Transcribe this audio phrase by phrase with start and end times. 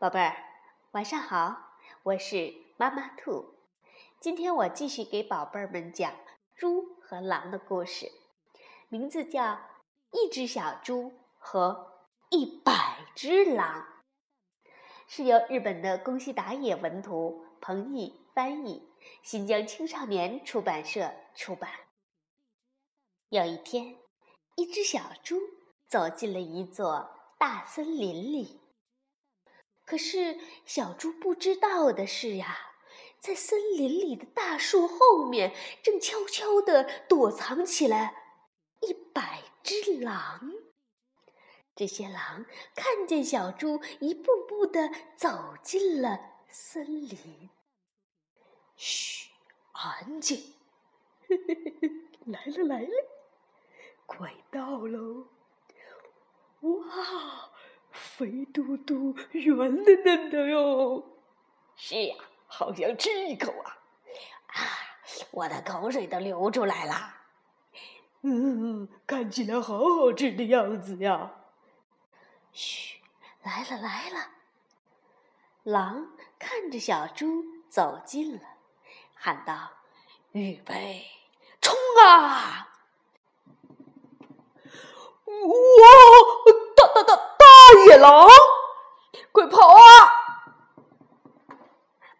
[0.00, 0.34] 宝贝儿，
[0.92, 3.56] 晚上好，我是妈妈兔。
[4.18, 6.10] 今天我继续给宝贝儿们讲
[6.56, 8.10] 猪和狼的故事，
[8.88, 9.42] 名字叫
[10.10, 13.84] 《一只小猪和一百只狼》，
[15.06, 18.90] 是由日本的宫西达也文图，彭毅翻译，
[19.22, 21.70] 新疆青少年出版社出版。
[23.28, 23.98] 有一天，
[24.56, 25.36] 一只小猪
[25.86, 28.62] 走进了一座大森林里。
[29.90, 32.74] 可是小猪不知道的是呀，
[33.18, 38.14] 在森林里的大树后面，正悄悄地躲藏起来
[38.82, 40.52] 一百只狼。
[41.74, 47.50] 这些狼看见小猪一步步地走进了森林，
[48.76, 49.28] 嘘，
[49.72, 50.54] 安静！
[51.26, 51.90] 嘿嘿嘿嘿
[52.26, 52.90] 来了来了，
[54.06, 55.26] 快到喽！
[56.60, 57.49] 哇！
[58.20, 61.02] 肥嘟嘟、圆嫩嫩的哟！
[61.74, 62.14] 是呀，
[62.46, 63.78] 好想吃一口啊！
[64.48, 64.60] 啊，
[65.30, 67.14] 我的口水都流出来了。
[68.20, 71.30] 嗯，看起来好好吃的样子呀！
[72.52, 72.98] 嘘，
[73.42, 74.32] 来了来了！
[75.62, 78.42] 狼看着小猪走近了，
[79.14, 79.70] 喊道
[80.32, 81.06] ：“预备，
[81.62, 82.06] 冲啊！”
[85.24, 85.32] 哇，哒哒哒！
[85.32, 85.32] 野
[88.00, 88.26] 狼，
[89.30, 90.56] 快跑啊！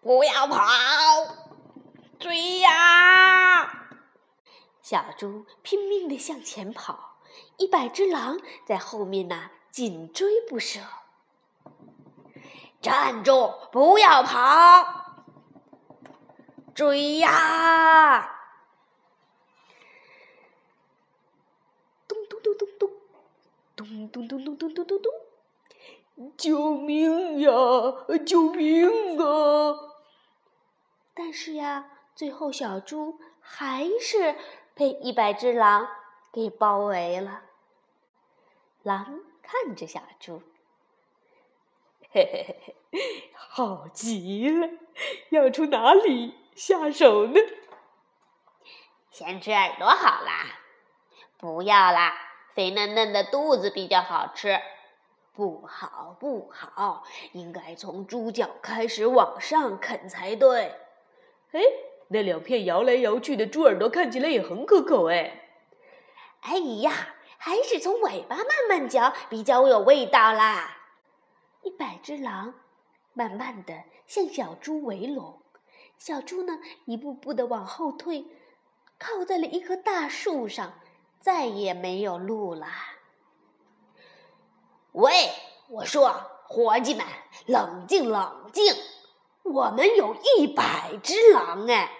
[0.00, 0.66] 不要跑，
[2.18, 3.86] 追呀！
[4.82, 7.18] 小猪拼命的向前跑，
[7.58, 10.80] 一百只狼在后面呢，紧追不舍。
[12.82, 13.54] 站住！
[13.70, 14.84] 不要跑，
[16.74, 18.34] 追呀！
[22.08, 22.90] 咚咚咚咚咚，
[23.76, 25.12] 咚咚咚咚咚咚咚咚。
[26.36, 27.50] 救命呀！
[28.26, 29.78] 救命啊！
[31.14, 34.36] 但是呀，最后小猪还是
[34.74, 35.88] 被一百只狼
[36.32, 37.42] 给包围了。
[38.82, 40.42] 狼看着小猪，
[42.10, 44.68] 嘿嘿嘿嘿，好极了！
[45.30, 47.40] 要从哪里下手呢？
[49.10, 50.58] 先吃耳朵好啦。
[51.36, 52.14] 不要啦，
[52.54, 54.60] 肥嫩嫩的肚子比较好吃。
[55.38, 60.74] 不好，不好，应该从猪脚开始往上啃才对。
[61.52, 61.60] 哎，
[62.08, 65.44] 那两片摇来摇去的猪耳朵看起来也很可口哎。
[66.40, 70.76] 哎呀，还是从尾巴慢慢嚼比较有味道啦。
[71.62, 72.54] 一百只狼
[73.12, 75.40] 慢慢的向小猪围拢，
[75.98, 78.24] 小猪呢一步步的往后退，
[78.98, 80.80] 靠在了一棵大树上，
[81.20, 82.66] 再也没有路了。
[84.92, 85.30] 喂，
[85.68, 86.12] 我说，
[86.46, 87.04] 伙计们，
[87.46, 88.74] 冷静冷静！
[89.44, 91.90] 我们有一百只狼哎，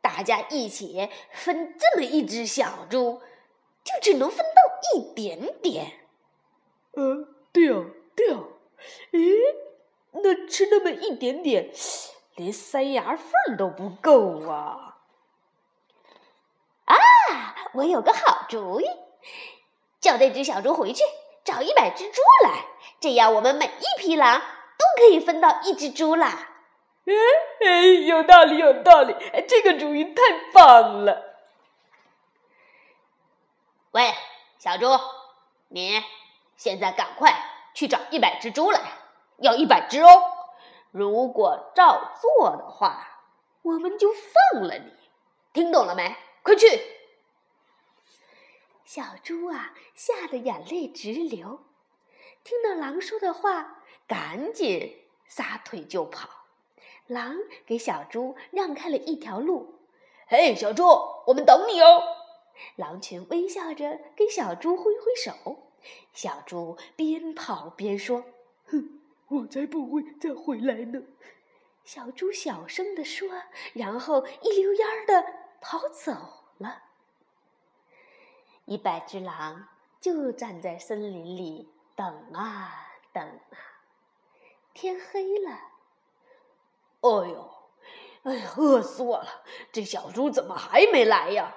[0.00, 3.20] 大家一起分这么一只小猪，
[3.84, 6.00] 就只能分到一点点。
[6.92, 8.48] 呃，对哦，对哦，
[9.12, 9.34] 咦，
[10.12, 11.70] 那吃那么一点点，
[12.36, 14.98] 连塞牙缝都不够啊！
[16.86, 16.96] 啊，
[17.74, 18.86] 我有个好主意，
[20.00, 21.02] 叫那只小猪回去。
[21.44, 22.66] 找一百只猪来，
[23.00, 26.48] 这样我们每一匹狼都可以分到一只猪啦。
[27.04, 27.14] 嗯
[27.64, 29.14] 哎，有道理，有道理，
[29.48, 30.22] 这个主意太
[30.52, 31.36] 棒了。
[33.90, 34.14] 喂，
[34.58, 34.86] 小猪，
[35.68, 36.02] 你
[36.56, 37.34] 现在赶快
[37.74, 38.80] 去找一百只猪来，
[39.38, 40.08] 要一百只哦。
[40.92, 43.20] 如果照做的话，
[43.62, 44.92] 我们就放了你。
[45.52, 46.16] 听懂了没？
[46.42, 46.66] 快去！
[48.94, 51.60] 小猪啊，吓得眼泪直流，
[52.44, 56.28] 听到狼说的话，赶紧撒腿就跑。
[57.06, 59.78] 狼给小猪让开了一条路。
[60.26, 60.84] 嘿，小猪，
[61.26, 62.02] 我们等你哦！
[62.76, 65.70] 狼群微笑着给小猪挥挥手。
[66.12, 68.22] 小猪边跑边说
[68.68, 71.00] ：“哼，我才不会再回来呢。”
[71.82, 73.30] 小猪小声地说，
[73.72, 75.24] 然后一溜烟儿的
[75.62, 76.12] 跑走
[76.58, 76.82] 了。
[78.64, 79.68] 一百只狼
[80.00, 83.58] 就站在森林里等啊等啊，
[84.72, 85.50] 天黑了。
[87.00, 87.52] 哎呦，
[88.22, 89.42] 哎呀，饿死我了！
[89.72, 91.54] 这小猪怎么还没来呀？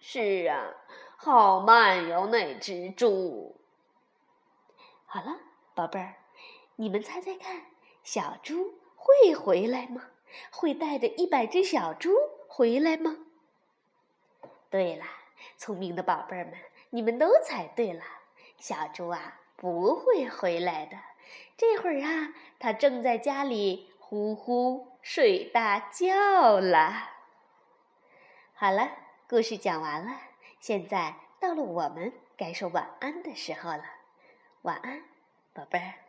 [0.00, 0.74] 是啊，
[1.16, 3.60] 好慢哟，那只猪。
[5.04, 5.38] 好了，
[5.74, 6.16] 宝贝儿，
[6.76, 7.66] 你们猜猜看，
[8.02, 10.02] 小猪会回来吗？
[10.50, 12.10] 会带着一百只小猪
[12.48, 13.16] 回来吗？
[14.70, 15.04] 对了。
[15.56, 16.54] 聪明的宝贝儿们，
[16.90, 18.02] 你们都猜对了，
[18.58, 20.96] 小猪啊不会回来的。
[21.56, 27.10] 这会儿啊，它正在家里呼呼睡大觉了。
[28.54, 28.90] 好了，
[29.28, 30.20] 故事讲完了，
[30.60, 33.84] 现在到了我们该说晚安的时候了。
[34.62, 35.02] 晚安，
[35.52, 36.07] 宝贝儿。